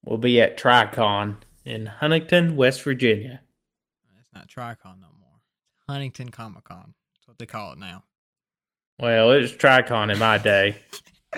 We'll 0.04 0.18
be 0.18 0.42
at 0.42 0.58
TriCon 0.58 1.38
in 1.64 1.86
Huntington, 1.86 2.56
West 2.58 2.82
Virginia. 2.84 3.42
Not 4.36 4.48
Tricon 4.50 5.00
no 5.00 5.08
more. 5.20 5.40
Huntington 5.88 6.30
Comic 6.30 6.66
Con. 6.66 6.94
That's 7.16 7.28
what 7.28 7.38
they 7.40 7.46
call 7.46 7.72
it 7.72 7.80
now. 7.80 8.04
Well, 9.00 9.32
it 9.32 9.42
was 9.42 9.54
TriCon 9.54 10.12
in 10.12 10.20
my 10.20 10.38
day. 10.38 10.76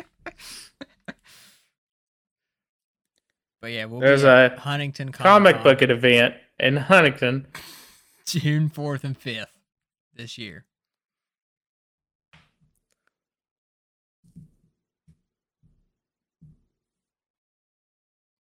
But 3.61 3.71
yeah, 3.71 3.85
we'll 3.85 3.99
There's 3.99 4.23
a 4.23 4.55
Huntington 4.57 5.11
Comic 5.11 5.55
Comic-Con 5.55 5.63
book 5.63 5.81
event 5.81 6.35
in 6.59 6.77
Huntington. 6.77 7.47
June 8.25 8.69
fourth 8.69 9.03
and 9.03 9.17
fifth 9.17 9.57
this 10.13 10.37
year. 10.37 10.65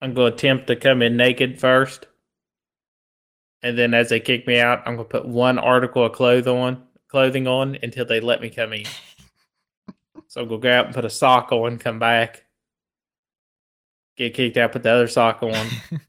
I'm 0.01 0.15
going 0.15 0.31
to 0.31 0.35
attempt 0.35 0.67
to 0.69 0.77
come 0.77 1.03
in 1.03 1.17
naked 1.17 1.59
first. 1.59 2.07
And 3.63 3.77
then 3.77 3.93
as 3.95 4.09
they 4.09 4.21
kick 4.21 4.47
me 4.47 4.61
out, 4.61 4.83
I'm 4.87 4.97
going 4.97 5.09
to 5.09 5.11
put 5.11 5.27
one 5.27 5.59
article 5.59 6.05
of 6.05 6.13
clothing 6.13 6.57
on, 6.57 6.83
clothing 7.09 7.47
on 7.47 7.77
until 7.83 8.05
they 8.05 8.21
let 8.21 8.41
me 8.41 8.51
come 8.51 8.73
in. 8.73 8.85
so 10.29 10.43
I'm 10.43 10.49
going 10.49 10.61
to 10.61 10.69
go 10.69 10.73
out 10.73 10.87
and 10.87 10.95
put 10.95 11.05
a 11.05 11.11
sock 11.11 11.51
on, 11.51 11.79
come 11.79 11.99
back. 11.99 12.45
Get 14.17 14.35
kicked 14.35 14.57
out, 14.57 14.73
put 14.73 14.83
the 14.83 14.91
other 14.91 15.09
sock 15.09 15.43
on. 15.43 15.67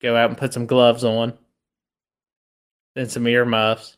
go 0.00 0.16
out 0.16 0.30
and 0.30 0.38
put 0.38 0.52
some 0.52 0.66
gloves 0.66 1.04
on. 1.04 1.36
Then 2.94 3.08
some 3.08 3.26
earmuffs. 3.26 3.96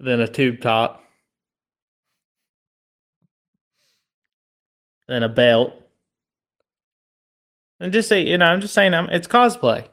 Then 0.00 0.20
a 0.20 0.28
tube 0.28 0.60
top. 0.60 1.03
Then 5.08 5.22
a 5.22 5.28
belt. 5.28 5.74
And 7.80 7.92
just 7.92 8.08
say, 8.08 8.26
you 8.26 8.38
know, 8.38 8.46
I'm 8.46 8.60
just 8.60 8.74
saying 8.74 8.94
I'm 8.94 9.08
it's 9.10 9.26
cosplay. 9.26 9.86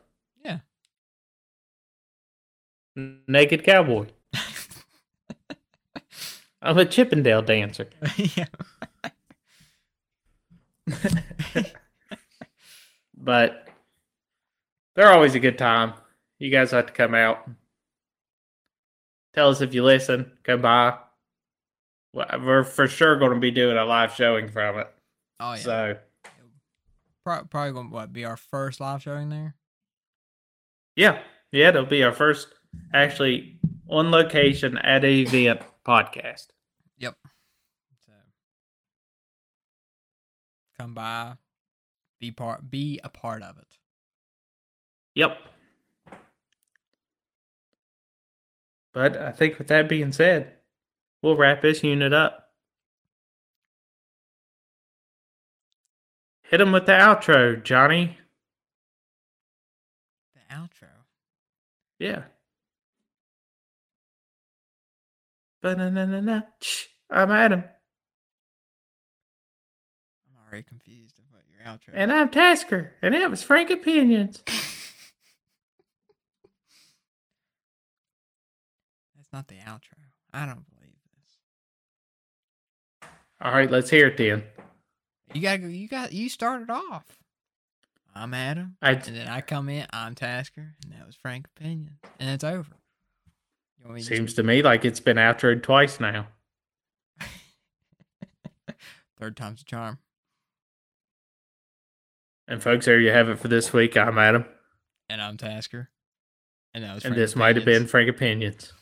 Yeah. 0.43 0.59
Naked 3.27 3.63
cowboy. 3.63 4.07
I'm 6.61 6.77
a 6.77 6.85
Chippendale 6.85 7.41
dancer. 7.41 7.89
yeah. 8.15 8.45
but 13.17 13.67
they're 14.95 15.11
always 15.11 15.35
a 15.35 15.39
good 15.39 15.57
time. 15.57 15.93
You 16.39 16.49
guys 16.49 16.71
have 16.71 16.87
to 16.87 16.93
come 16.93 17.15
out. 17.15 17.49
Tell 19.33 19.49
us 19.49 19.61
if 19.61 19.73
you 19.73 19.83
listen. 19.83 20.31
Come 20.43 20.61
by. 20.61 20.97
We're 22.13 22.63
for 22.63 22.87
sure 22.87 23.17
going 23.17 23.33
to 23.33 23.39
be 23.39 23.51
doing 23.51 23.77
a 23.77 23.85
live 23.85 24.13
showing 24.13 24.49
from 24.49 24.79
it. 24.79 24.87
Oh 25.41 25.53
yeah. 25.53 25.59
So 25.59 25.97
Pro- 27.25 27.43
probably 27.45 27.73
going 27.73 27.87
to 27.89 27.93
what 27.93 28.13
be 28.13 28.25
our 28.25 28.37
first 28.37 28.79
live 28.79 29.01
showing 29.01 29.29
there. 29.29 29.55
yeah, 30.95 31.19
yeah, 31.51 31.69
it'll 31.69 31.85
be 31.85 32.03
our 32.03 32.11
first 32.13 32.47
actually 32.93 33.59
on 33.89 34.11
location 34.11 34.77
at 34.77 35.03
an 35.03 35.09
event 35.11 35.61
podcast. 35.85 36.47
Yep. 36.97 37.15
So 38.05 38.11
come 40.79 40.93
by, 40.93 41.33
be 42.19 42.31
part, 42.31 42.69
be 42.71 42.99
a 43.03 43.09
part 43.09 43.43
of 43.43 43.57
it. 43.57 43.77
Yep. 45.15 45.37
But 48.93 49.17
I 49.17 49.31
think 49.31 49.57
with 49.57 49.67
that 49.67 49.87
being 49.89 50.11
said, 50.11 50.53
we'll 51.21 51.37
wrap 51.37 51.61
this 51.61 51.83
unit 51.83 52.13
up. 52.13 52.50
Hit 56.51 56.59
him 56.59 56.73
with 56.73 56.85
the 56.85 56.91
outro, 56.91 57.63
Johnny. 57.63 58.17
The 60.35 60.41
outro. 60.53 60.89
Yeah. 61.97 62.23
Ba-na-na-na-na. 65.61 66.41
I'm 67.09 67.31
Adam. 67.31 67.63
I'm 70.27 70.35
already 70.45 70.63
confused 70.63 71.19
about 71.19 71.43
your 71.49 71.61
outro. 71.65 71.93
And 71.93 72.11
I'm 72.11 72.27
Tasker. 72.27 72.95
And 73.01 73.13
that 73.13 73.29
was 73.29 73.41
Frank 73.43 73.69
Opinions. 73.69 74.43
That's 79.15 79.31
not 79.31 79.47
the 79.47 79.55
outro. 79.55 79.93
I 80.33 80.45
don't 80.45 80.65
believe 80.75 80.97
this. 81.15 83.09
All 83.39 83.53
right, 83.53 83.71
let's 83.71 83.89
hear 83.89 84.07
it 84.07 84.17
then. 84.17 84.43
You 85.33 85.41
got 85.41 85.57
to 85.57 85.67
You 85.67 85.87
got. 85.87 86.11
You 86.13 86.29
started 86.29 86.69
off. 86.69 87.05
I'm 88.13 88.33
Adam, 88.33 88.75
I, 88.81 88.91
and 88.91 89.15
then 89.15 89.29
I 89.29 89.39
come 89.39 89.69
in. 89.69 89.85
I'm 89.93 90.15
Tasker, 90.15 90.75
and 90.83 90.91
that 90.91 91.07
was 91.07 91.15
Frank 91.15 91.47
Opinion, 91.55 91.97
and 92.19 92.29
it's 92.29 92.43
over. 92.43 92.75
You 93.79 93.85
want 93.85 93.95
me 93.95 94.01
to 94.01 94.07
seems 94.07 94.33
to 94.33 94.43
me 94.43 94.61
like 94.61 94.83
it's 94.83 94.99
been 94.99 95.15
outroed 95.15 95.63
twice 95.63 96.01
now. 96.01 96.27
Third 99.17 99.37
time's 99.37 99.61
a 99.61 99.65
charm. 99.65 99.99
And 102.49 102.61
folks, 102.61 102.85
there 102.85 102.99
you 102.99 103.11
have 103.11 103.29
it 103.29 103.39
for 103.39 103.47
this 103.47 103.71
week. 103.71 103.95
I'm 103.95 104.17
Adam. 104.17 104.43
And 105.09 105.21
I'm 105.21 105.37
Tasker. 105.37 105.89
And 106.73 106.83
that 106.83 106.95
was 106.95 107.05
And 107.05 107.13
Frank 107.13 107.21
this 107.21 107.35
might 107.37 107.55
have 107.55 107.63
been 107.63 107.87
Frank 107.87 108.09
Opinions. 108.09 108.73